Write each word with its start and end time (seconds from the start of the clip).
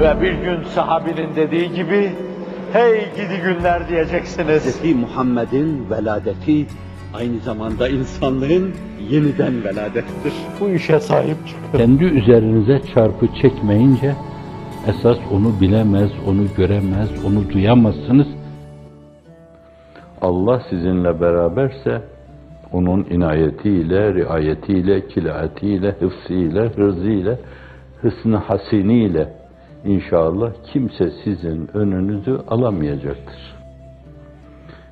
Ve 0.00 0.20
bir 0.22 0.32
gün 0.32 0.62
sahabinin 0.62 1.36
dediği 1.36 1.72
gibi, 1.72 2.12
hey 2.72 3.00
gidi 3.16 3.42
günler 3.44 3.88
diyeceksiniz. 3.88 4.82
Hz. 4.82 4.94
Muhammed'in 4.94 5.90
veladeti 5.90 6.66
aynı 7.14 7.38
zamanda 7.40 7.88
insanlığın 7.88 8.74
yeniden 9.10 9.64
veladettir. 9.64 10.32
Bu 10.60 10.68
işe 10.68 11.00
sahip 11.00 11.36
çıkın. 11.46 11.78
Kendi 11.78 12.04
üzerinize 12.04 12.80
çarpı 12.94 13.26
çekmeyince 13.42 14.14
esas 14.88 15.18
onu 15.32 15.60
bilemez, 15.60 16.10
onu 16.28 16.44
göremez, 16.56 17.24
onu 17.26 17.50
duyamazsınız. 17.52 18.28
Allah 20.22 20.62
sizinle 20.70 21.20
beraberse 21.20 22.02
onun 22.72 23.04
inayetiyle, 23.04 24.14
riayetiyle, 24.14 25.08
kilaetiyle, 25.08 25.96
hıfziyle, 26.00 26.68
hırzıyla, 26.68 27.38
hısnı 28.02 28.36
hasiniyle 28.36 29.43
inşallah 29.84 30.52
kimse 30.72 31.10
sizin 31.24 31.76
önünüzü 31.76 32.40
alamayacaktır. 32.48 33.54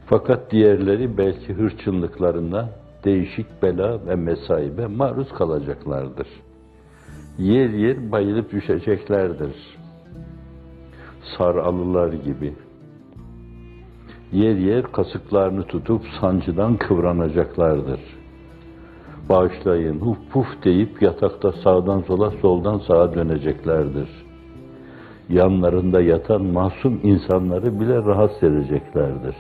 Fakat 0.07 0.51
diğerleri 0.51 1.19
belki 1.19 1.55
hırçınlıklarından 1.55 2.69
değişik 3.05 3.63
bela 3.63 4.07
ve 4.07 4.17
mesaibe 4.17 4.87
maruz 4.87 5.29
kalacaklardır. 5.33 6.27
Yer 7.39 7.71
yer 7.71 8.13
bayılıp 8.13 8.53
düşeceklerdir. 8.53 9.55
Saralılar 11.39 12.13
gibi 12.13 12.55
yer 14.33 14.57
yer 14.57 14.93
kasıklarını 14.93 15.63
tutup 15.63 16.03
sancıdan 16.21 16.77
kıvranacaklardır. 16.77 18.01
Bağışlayın, 19.29 20.01
huf 20.01 20.19
puf 20.33 20.65
deyip 20.65 21.03
yatakta 21.03 21.53
sağdan 21.53 22.01
sola, 22.01 22.31
soldan 22.31 22.79
sağa 22.79 23.15
döneceklerdir. 23.15 24.09
Yanlarında 25.29 26.01
yatan 26.01 26.45
masum 26.45 27.01
insanları 27.03 27.81
bile 27.81 27.97
rahatsız 27.97 28.43
edeceklerdir. 28.43 29.37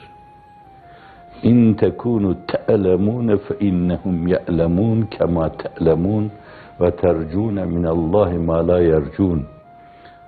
İn 1.43 1.75
tekunu 1.75 2.37
te'lemûne 2.47 3.37
fe 3.37 3.55
innehum 3.61 4.27
ye'lemûn 4.27 5.03
kema 5.03 5.53
te'lemûn 5.53 6.31
ve 6.81 6.91
tercûne 6.97 7.65
minallâhi 7.65 8.39
mâ 8.39 8.69
lâ 8.69 8.81
yercûn. 8.81 9.43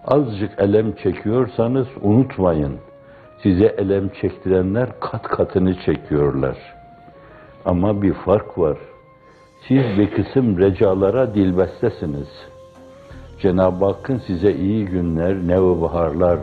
Azıcık 0.04 0.52
elem 0.58 0.92
çekiyorsanız 0.92 1.86
unutmayın 2.02 2.72
size 3.42 3.66
elem 3.66 4.08
çektirenler 4.08 4.88
kat 5.00 5.22
katını 5.22 5.74
çekiyorlar. 5.74 6.56
Ama 7.64 8.02
bir 8.02 8.12
fark 8.12 8.58
var. 8.58 8.78
Siz 9.68 9.98
bir 9.98 10.10
kısım 10.10 10.58
recalara 10.58 11.34
dilbestesiniz. 11.34 12.28
Cenab-ı 13.40 13.84
Hakk'ın 13.84 14.22
size 14.26 14.52
iyi 14.52 14.86
günler, 14.86 15.34
nev 15.34 15.80
baharlar 15.80 16.38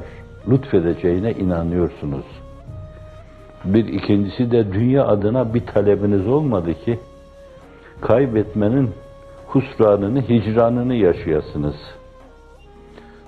lütfedeceğine 0.49 1.31
inanıyorsunuz. 1.31 2.25
Bir 3.65 3.85
ikincisi 3.85 4.51
de 4.51 4.73
dünya 4.73 5.07
adına 5.07 5.53
bir 5.53 5.65
talebiniz 5.65 6.27
olmadı 6.27 6.73
ki 6.73 6.99
kaybetmenin 8.01 8.89
husranını, 9.47 10.21
hicranını 10.21 10.95
yaşayasınız.'' 10.95 12.01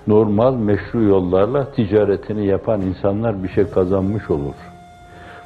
normal 0.06 0.54
meşru 0.54 1.02
yollarla 1.02 1.72
ticaretini 1.72 2.46
yapan 2.46 2.80
insanlar 2.80 3.42
bir 3.42 3.48
şey 3.48 3.70
kazanmış 3.70 4.30
olur. 4.30 4.54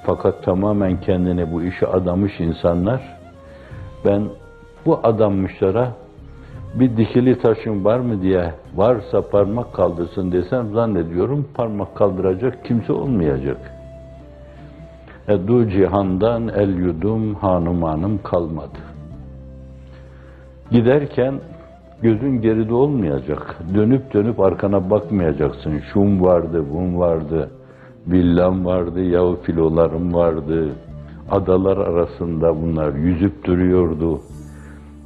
Fakat 0.06 0.44
tamamen 0.44 1.00
kendini 1.00 1.52
bu 1.52 1.62
işe 1.62 1.86
adamış 1.86 2.40
insanlar, 2.40 3.18
ben 4.04 4.24
bu 4.86 5.00
adanmışlara 5.02 5.92
bir 6.74 6.96
dikili 6.96 7.38
taşın 7.38 7.84
var 7.84 8.00
mı 8.00 8.22
diye 8.22 8.54
varsa 8.76 9.22
parmak 9.22 9.74
kaldırsın 9.74 10.32
desem 10.32 10.72
zannediyorum 10.72 11.48
parmak 11.54 11.96
kaldıracak 11.96 12.64
kimse 12.64 12.92
olmayacak. 12.92 13.58
Edu 15.28 15.68
cihandan 15.68 16.48
el 16.48 16.76
yudum 16.76 17.34
hanım 17.34 18.22
kalmadı. 18.22 18.78
Giderken 20.70 21.34
Gözün 22.02 22.40
geride 22.40 22.74
olmayacak. 22.74 23.56
Dönüp 23.74 24.14
dönüp 24.14 24.40
arkana 24.40 24.90
bakmayacaksın. 24.90 25.80
Şum 25.92 26.22
vardı, 26.22 26.64
bum 26.72 26.98
vardı, 26.98 27.50
villam 28.06 28.64
vardı, 28.64 29.02
yağı 29.02 29.36
filolarım 29.36 30.14
vardı. 30.14 30.68
Adalar 31.30 31.76
arasında 31.76 32.62
bunlar 32.62 32.94
yüzüp 32.94 33.44
duruyordu. 33.44 34.20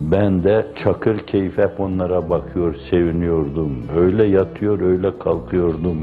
Ben 0.01 0.45
de 0.45 0.67
çakır 0.85 1.19
keyif 1.19 1.59
hep 1.59 1.81
onlara 1.81 2.31
bakıyor, 2.31 2.75
seviniyordum. 2.91 3.73
Öyle 3.97 4.25
yatıyor, 4.25 4.81
öyle 4.81 5.19
kalkıyordum 5.19 5.99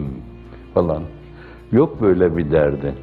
falan. 0.74 1.04
Yok 1.72 2.02
böyle 2.02 2.38
bir 2.38 2.52
derdin. 2.52 2.96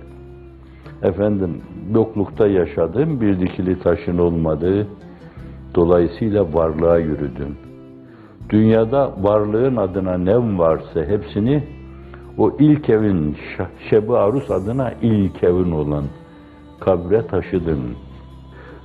Efendim, 1.03 1.63
yoklukta 1.95 2.47
yaşadım, 2.47 3.21
bir 3.21 3.41
dikili 3.41 3.79
taşın 3.79 4.19
olmadığı, 4.19 4.87
dolayısıyla 5.75 6.55
varlığa 6.55 6.99
yürüdüm. 6.99 7.57
Dünyada 8.51 9.15
varlığın 9.21 9.77
adına 9.77 10.19
ne 10.19 10.59
varsa 10.59 11.05
hepsini 11.05 11.65
o 12.39 12.57
ilk 12.59 12.91
evin 12.91 13.37
şebi 13.91 14.17
arus 14.17 14.51
adına 14.51 14.93
ilk 15.03 15.45
evin 15.45 15.73
olan 15.73 16.05
kabre 16.81 17.27
taşıdım. 17.27 17.81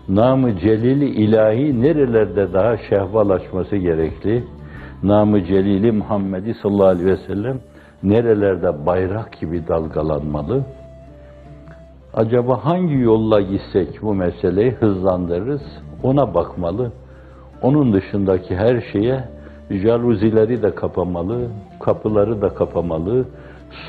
Namı 0.10 0.60
celili 0.60 1.10
ilahi 1.10 1.82
nerelerde 1.82 2.54
daha 2.54 2.78
şehvalaşması 2.78 3.76
gerekli? 3.76 4.44
Namı 5.04 5.46
celili 5.46 5.92
Muhammed'i 5.92 6.54
sallallahu 6.54 6.88
aleyhi 6.88 7.08
ve 7.08 7.18
sellem 7.18 7.60
nerelerde 8.04 8.86
bayrak 8.86 9.40
gibi 9.40 9.68
dalgalanmalı? 9.68 10.64
Acaba 12.14 12.66
hangi 12.66 12.94
yolla 12.94 13.42
gitsek 13.42 14.02
bu 14.02 14.14
meseleyi 14.14 14.72
hızlandırırız? 14.72 15.62
Ona 16.04 16.34
bakmalı. 16.34 16.92
Onun 17.62 17.94
dışındaki 17.94 18.56
her 18.56 18.82
şeye 18.92 19.24
jaluzileri 19.70 20.62
de 20.62 20.76
kapamalı, 20.76 21.48
kapıları 21.80 22.42
da 22.42 22.50
kapamalı. 22.50 23.26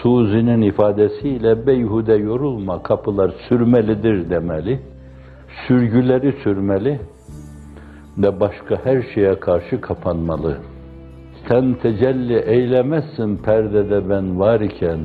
Suzi'nin 0.03 0.63
ifadesiyle 0.63 1.67
beyhude 1.67 2.15
yorulma, 2.15 2.83
kapılar 2.83 3.33
sürmelidir 3.49 4.31
demeli. 4.31 4.81
Sürgüleri 5.67 6.33
sürmeli 6.33 7.01
ve 8.19 8.41
başka 8.41 8.85
her 8.85 9.03
şeye 9.15 9.41
karşı 9.41 9.81
kapanmalı. 9.81 10.57
Sen 11.49 11.75
tecelli 11.75 12.39
eylemezsin 12.39 13.37
perdede 13.37 14.09
ben 14.11 14.39
var 14.41 14.61
iken, 14.61 15.01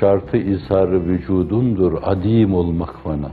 şartı 0.00 0.36
izharı 0.36 1.04
vücudundur 1.04 1.92
adim 2.02 2.54
olmak 2.54 2.94
bana. 3.04 3.30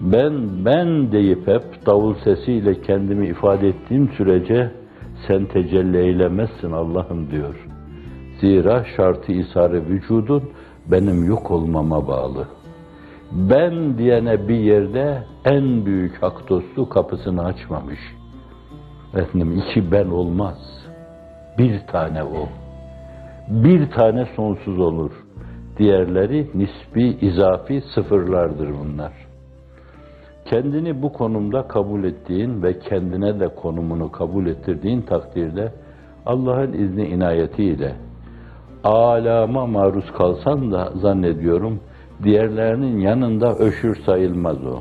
Ben, 0.00 0.64
ben 0.64 1.12
deyip 1.12 1.46
hep 1.46 1.86
davul 1.86 2.14
sesiyle 2.14 2.80
kendimi 2.80 3.26
ifade 3.26 3.68
ettiğim 3.68 4.08
sürece, 4.08 4.70
sen 5.28 5.44
tecelli 5.44 5.98
eylemezsin 5.98 6.72
Allah'ım 6.72 7.30
diyor. 7.30 7.68
Zira 8.40 8.84
şartı 8.96 9.32
isarı 9.32 9.86
vücudun 9.86 10.42
benim 10.90 11.24
yok 11.24 11.50
olmama 11.50 12.08
bağlı. 12.08 12.46
Ben 13.34 13.98
diyene 13.98 14.48
bir 14.48 14.58
yerde 14.58 15.24
en 15.44 15.86
büyük 15.86 16.22
hak 16.22 16.48
dostu 16.48 16.88
kapısını 16.88 17.44
açmamış. 17.44 18.00
Efendim 19.14 19.62
iki 19.66 19.92
ben 19.92 20.06
olmaz. 20.06 20.58
Bir 21.58 21.86
tane 21.86 22.24
o. 22.24 22.48
Bir 23.48 23.90
tane 23.90 24.28
sonsuz 24.36 24.78
olur. 24.78 25.12
Diğerleri 25.78 26.50
nispi, 26.54 27.26
izafi 27.26 27.82
sıfırlardır 27.94 28.68
bunlar 28.80 29.12
kendini 30.44 31.02
bu 31.02 31.12
konumda 31.12 31.68
kabul 31.68 32.04
ettiğin 32.04 32.62
ve 32.62 32.78
kendine 32.78 33.40
de 33.40 33.48
konumunu 33.48 34.12
kabul 34.12 34.46
ettirdiğin 34.46 35.02
takdirde 35.02 35.72
Allah'ın 36.26 36.72
izni 36.72 37.06
inayetiyle 37.06 37.92
alama 38.84 39.66
maruz 39.66 40.12
kalsan 40.12 40.72
da 40.72 40.92
zannediyorum 40.96 41.80
diğerlerinin 42.22 42.98
yanında 42.98 43.54
öşür 43.56 43.96
sayılmaz 43.96 44.66
o. 44.66 44.80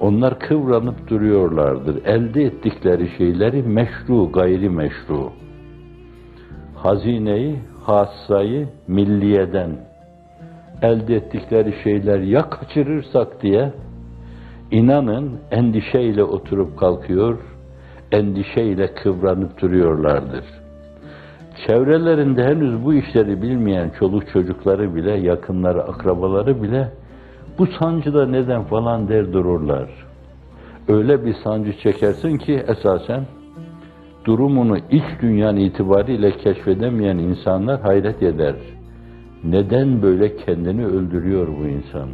Onlar 0.00 0.38
kıvranıp 0.38 1.08
duruyorlardır. 1.08 2.04
Elde 2.04 2.44
ettikleri 2.44 3.08
şeyleri 3.18 3.62
meşru, 3.62 4.32
gayri 4.32 4.70
meşru. 4.70 5.30
Hazineyi, 6.76 7.58
hassayı 7.84 8.68
milliyeden 8.88 9.70
elde 10.82 11.16
ettikleri 11.16 11.74
şeyler 11.84 12.18
ya 12.20 12.50
kaçırırsak 12.50 13.42
diye 13.42 13.72
İnanın 14.70 15.40
endişeyle 15.50 16.24
oturup 16.24 16.78
kalkıyor, 16.78 17.38
endişeyle 18.12 18.94
kıvranıp 18.94 19.60
duruyorlardır. 19.60 20.44
Çevrelerinde 21.66 22.44
henüz 22.44 22.84
bu 22.84 22.94
işleri 22.94 23.42
bilmeyen 23.42 23.90
çoluk 23.98 24.28
çocukları 24.32 24.94
bile, 24.94 25.12
yakınları, 25.12 25.82
akrabaları 25.82 26.62
bile 26.62 26.88
bu 27.58 27.66
sancıda 27.66 28.26
neden 28.26 28.62
falan 28.62 29.08
der 29.08 29.32
dururlar. 29.32 29.88
Öyle 30.88 31.24
bir 31.24 31.34
sancı 31.34 31.72
çekersin 31.72 32.36
ki 32.38 32.64
esasen 32.68 33.24
durumunu 34.24 34.78
iç 34.90 35.04
dünyanın 35.22 35.56
itibariyle 35.56 36.30
keşfedemeyen 36.30 37.18
insanlar 37.18 37.80
hayret 37.80 38.22
eder. 38.22 38.54
Neden 39.44 40.02
böyle 40.02 40.36
kendini 40.36 40.86
öldürüyor 40.86 41.48
bu 41.48 41.66
insan? 41.66 42.08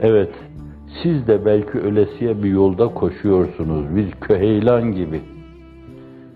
Evet, 0.00 0.30
siz 1.02 1.26
de 1.26 1.44
belki 1.44 1.78
ölesiye 1.78 2.42
bir 2.42 2.50
yolda 2.50 2.88
koşuyorsunuz, 2.88 3.96
bir 3.96 4.10
köheylan 4.10 4.92
gibi. 4.92 5.20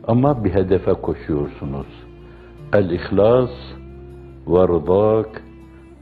Ama 0.08 0.44
bir 0.44 0.54
hedefe 0.54 0.92
koşuyorsunuz. 0.92 1.86
El-İhlas 2.72 3.50
ve 4.46 4.68
rıdak 4.68 5.42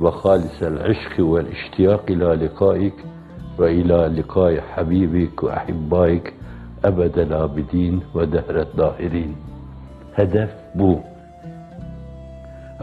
ve 0.01 0.09
halisel 0.09 0.91
işki 0.91 1.35
vel 1.35 1.47
iştiyak 1.47 2.11
ila 2.11 2.31
likaik 2.31 2.95
ve 3.59 3.75
ila 3.75 4.03
likai 4.03 4.61
habibik 4.61 5.45
ve 5.45 5.53
ahibbaik 5.53 6.35
ebedel 6.85 7.43
abidin 7.43 8.05
ve 8.15 8.33
dehret 8.33 8.79
dahirin. 8.79 9.37
Hedef 10.13 10.51
bu. 10.75 11.01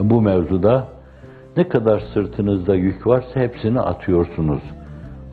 Bu 0.01 0.21
mevzuda 0.21 0.88
ne 1.57 1.69
kadar 1.69 2.04
sırtınızda 2.13 2.75
yük 2.75 3.07
varsa 3.07 3.39
hepsini 3.39 3.80
atıyorsunuz. 3.80 4.62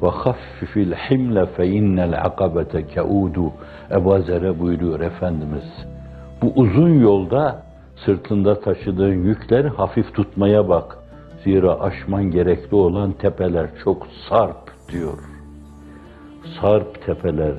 Himle 0.02 1.46
fe 1.46 1.66
innel 1.66 2.24
akabete 2.24 2.86
keudu. 2.86 3.52
Ebu 3.90 4.18
Zer'e 4.18 4.60
buyuruyor 4.60 5.00
Efendimiz. 5.00 5.86
Bu 6.42 6.52
uzun 6.56 7.00
yolda 7.00 7.62
sırtında 8.04 8.60
taşıdığın 8.60 9.24
yükleri 9.24 9.68
hafif 9.68 10.14
tutmaya 10.14 10.68
bak. 10.68 10.98
Zira 11.44 11.80
aşman 11.80 12.30
gerekli 12.30 12.74
olan 12.74 13.12
tepeler 13.12 13.66
çok 13.84 14.06
sarp 14.28 14.70
diyor. 14.92 15.18
Sarp 16.60 17.06
tepeler. 17.06 17.54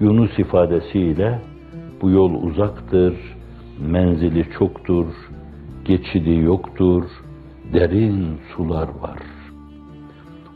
Yunus 0.00 0.38
ifadesiyle 0.38 1.38
bu 2.02 2.10
yol 2.10 2.34
uzaktır, 2.42 3.14
menzili 3.80 4.50
çoktur, 4.58 5.06
geçidi 5.84 6.30
yoktur, 6.30 7.04
derin 7.72 8.40
sular 8.56 8.88
var. 9.02 9.33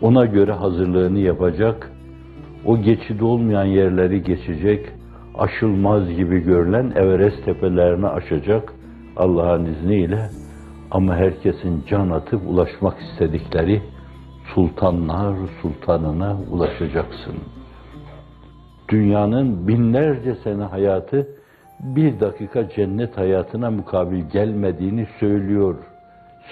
Ona 0.03 0.27
göre 0.27 0.53
hazırlığını 0.53 1.19
yapacak, 1.19 1.93
o 2.67 2.79
geçidi 2.83 3.25
olmayan 3.25 3.65
yerleri 3.65 4.23
geçecek, 4.23 4.87
aşılmaz 5.39 6.09
gibi 6.11 6.41
görülen 6.41 6.91
Everest 6.91 7.45
tepelerini 7.45 8.07
aşacak 8.07 8.73
Allah'ın 9.17 9.65
izniyle 9.65 10.31
ama 10.91 11.17
herkesin 11.17 11.85
can 11.89 12.11
atıp 12.11 12.49
ulaşmak 12.49 13.01
istedikleri 13.01 13.83
sultanlar 14.55 15.37
sultanına 15.63 16.37
ulaşacaksın. 16.51 17.35
Dünyanın 18.89 19.69
binlerce 19.69 20.35
sene 20.35 20.63
hayatı 20.63 21.29
bir 21.81 22.21
dakika 22.21 22.69
cennet 22.69 23.19
hayatına 23.19 23.71
mukabil 23.71 24.23
gelmediğini 24.33 25.07
söylüyor 25.21 25.77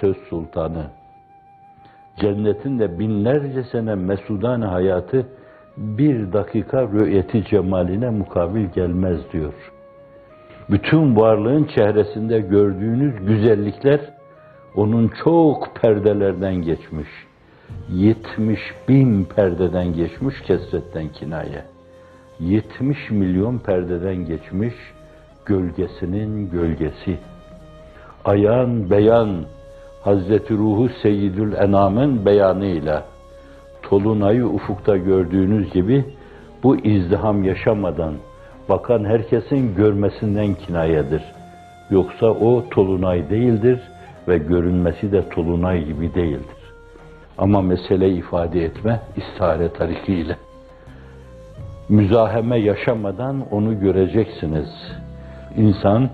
söz 0.01 0.17
sultanı. 0.17 0.87
Cennetin 2.21 2.79
de 2.79 2.99
binlerce 2.99 3.65
sene 3.65 3.95
mesudane 3.95 4.65
hayatı 4.65 5.27
bir 5.77 6.33
dakika 6.33 6.83
rü'yeti 6.83 7.45
cemaline 7.45 8.11
mukabil 8.11 8.67
gelmez 8.67 9.21
diyor. 9.33 9.73
Bütün 10.71 11.17
varlığın 11.17 11.65
çehresinde 11.65 12.41
gördüğünüz 12.41 13.27
güzellikler 13.27 14.01
onun 14.75 15.11
çok 15.25 15.77
perdelerden 15.83 16.55
geçmiş. 16.55 17.09
70 17.89 18.61
bin 18.89 19.25
perdeden 19.25 19.93
geçmiş 19.93 20.41
kesretten 20.41 21.09
kinaye. 21.09 21.65
70 22.41 23.11
milyon 23.11 23.59
perdeden 23.59 24.17
geçmiş 24.17 24.75
gölgesinin 25.47 26.51
gölgesi. 26.51 27.19
Ayan 28.25 28.91
beyan 28.91 29.45
Hazreti 30.07 30.55
Ruhu 30.55 30.89
Seyyidül 31.03 31.53
Enam'ın 31.53 32.27
beyanıyla 32.27 33.05
Tolunay'ı 33.83 34.47
ufukta 34.47 34.97
gördüğünüz 34.97 35.73
gibi 35.73 36.05
bu 36.63 36.77
izdiham 36.77 37.45
yaşamadan 37.45 38.15
bakan 38.69 39.05
herkesin 39.05 39.75
görmesinden 39.75 40.55
kinayedir. 40.55 41.23
Yoksa 41.91 42.27
o 42.27 42.69
Tolunay 42.71 43.31
değildir 43.31 43.81
ve 44.29 44.39
görünmesi 44.39 45.13
de 45.13 45.29
Tolunay 45.29 45.85
gibi 45.85 46.15
değildir. 46.15 46.57
Ama 47.39 47.63
mesele 47.63 48.09
ifade 48.09 48.65
etme 48.65 49.01
istihare 49.17 49.73
tarikiyle. 49.73 50.37
Müzaheme 51.89 52.59
yaşamadan 52.59 53.45
onu 53.51 53.81
göreceksiniz. 53.81 54.71
İnsan 55.57 56.11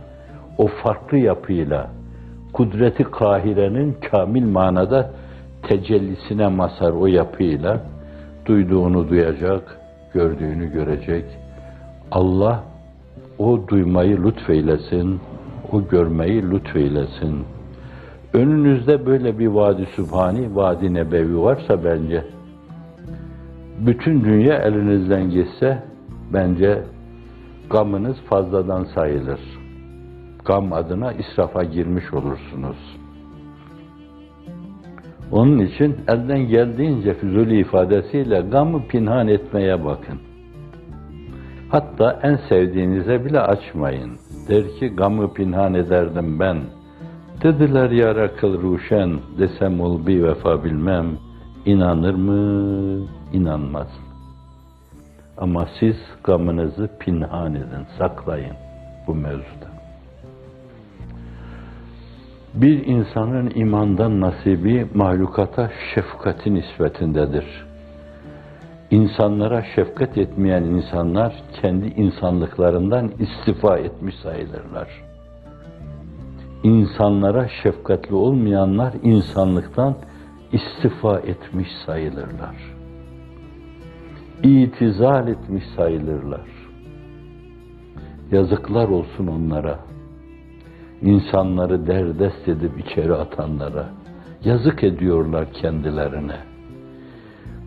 o 0.59 0.67
farklı 0.67 1.19
yapıyla 1.19 2.02
kudreti 2.53 3.05
kahirenin 3.05 3.97
kamil 4.11 4.47
manada 4.47 5.11
tecellisine 5.63 6.49
masar 6.49 6.91
o 6.91 7.07
yapıyla 7.07 7.81
duyduğunu 8.47 9.09
duyacak, 9.09 9.79
gördüğünü 10.15 10.73
görecek. 10.73 11.25
Allah 12.11 12.65
o 13.39 13.69
duymayı 13.69 14.25
lütfeylesin, 14.25 15.21
o 15.73 15.89
görmeyi 15.89 16.51
lütfeylesin. 16.51 17.45
Önünüzde 18.33 19.07
böyle 19.07 19.39
bir 19.39 19.47
vadi 19.47 19.87
sübhani, 19.97 20.57
vadi 20.57 20.95
nebevi 20.95 21.39
varsa 21.39 21.85
bence 21.85 22.25
bütün 23.79 24.25
dünya 24.25 24.59
elinizden 24.59 25.31
geçse 25.31 25.83
bence 26.33 26.83
gamınız 27.71 28.17
fazladan 28.29 28.85
sayılır. 28.85 29.62
Gam 30.45 30.73
adına 30.73 31.13
israfa 31.13 31.65
girmiş 31.65 32.13
olursunuz. 32.13 32.77
Onun 35.33 35.59
için 35.59 35.97
elden 36.09 36.49
geldiğince 36.49 37.15
füzuli 37.15 37.61
ifadesiyle 37.61 38.41
gamı 38.41 38.87
pinhan 38.87 39.29
etmeye 39.29 39.85
bakın. 39.85 40.19
Hatta 41.69 42.21
en 42.23 42.37
sevdiğinize 42.49 43.25
bile 43.25 43.41
açmayın. 43.41 44.11
Der 44.49 44.65
ki 44.79 44.89
gamı 44.89 45.35
pinhan 45.35 45.75
ederdim 45.75 46.41
ben. 46.41 46.57
Dediler 47.43 47.91
ya 47.91 48.15
rakıl 48.15 48.63
ruşen 48.63 49.21
desem 49.39 49.81
ol 49.81 50.07
bir 50.07 50.23
vefa 50.23 50.65
bilmem. 50.65 51.07
İnanır 51.67 52.15
mı? 52.15 53.07
İnanmaz. 53.33 53.89
Ama 55.39 55.69
siz 55.81 55.97
gamınızı 56.25 56.91
pinhan 57.01 57.55
edin, 57.55 57.87
saklayın 57.99 58.57
bu 59.07 59.15
mevzuda. 59.15 59.72
Bir 62.55 62.87
insanın 62.87 63.53
imandan 63.55 64.21
nasibi 64.21 64.87
mahlukata 64.95 65.71
şefkati 65.95 66.55
nispetindedir. 66.55 67.67
İnsanlara 68.91 69.63
şefkat 69.75 70.19
etmeyen 70.19 70.63
insanlar 70.63 71.43
kendi 71.63 71.87
insanlıklarından 71.87 73.11
istifa 73.19 73.79
etmiş 73.79 74.15
sayılırlar. 74.23 74.89
İnsanlara 76.63 77.49
şefkatli 77.63 78.15
olmayanlar 78.15 78.95
insanlıktan 79.03 79.95
istifa 80.53 81.19
etmiş 81.19 81.69
sayılırlar. 81.87 82.57
İtizal 84.43 85.29
etmiş 85.29 85.65
sayılırlar. 85.77 86.47
Yazıklar 88.33 88.89
olsun 88.89 89.27
onlara 89.27 89.79
insanları 91.03 91.87
derdest 91.87 92.49
edip 92.49 92.81
içeri 92.87 93.15
atanlara 93.15 93.89
yazık 94.45 94.85
ediyorlar 94.85 95.53
kendilerine. 95.53 96.37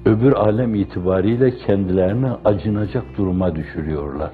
Öbür 0.05 0.33
alem 0.33 0.75
itibariyle 0.75 1.57
kendilerini 1.57 2.31
acınacak 2.45 3.03
duruma 3.17 3.55
düşürüyorlar. 3.55 4.31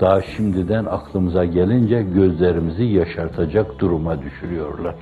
Daha 0.00 0.22
şimdiden 0.22 0.84
aklımıza 0.84 1.44
gelince 1.44 2.02
gözlerimizi 2.02 2.84
yaşartacak 2.84 3.78
duruma 3.78 4.22
düşürüyorlar. 4.22 4.94